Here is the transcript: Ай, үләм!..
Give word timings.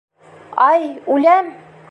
Ай, 0.69 0.89
үләм!.. 1.17 1.55